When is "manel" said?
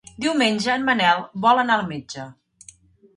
0.87-1.21